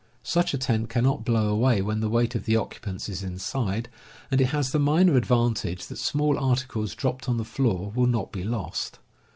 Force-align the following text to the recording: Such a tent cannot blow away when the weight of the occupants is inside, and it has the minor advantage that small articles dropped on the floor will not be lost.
Such 0.23 0.55
a 0.55 0.57
tent 0.57 0.89
cannot 0.89 1.23
blow 1.23 1.47
away 1.49 1.79
when 1.83 1.99
the 1.99 2.09
weight 2.09 2.33
of 2.33 2.45
the 2.45 2.55
occupants 2.55 3.07
is 3.07 3.21
inside, 3.21 3.87
and 4.31 4.41
it 4.41 4.45
has 4.47 4.71
the 4.71 4.79
minor 4.79 5.15
advantage 5.15 5.85
that 5.85 5.99
small 5.99 6.39
articles 6.39 6.95
dropped 6.95 7.29
on 7.29 7.37
the 7.37 7.45
floor 7.45 7.91
will 7.93 8.07
not 8.07 8.31
be 8.31 8.43
lost. 8.43 8.97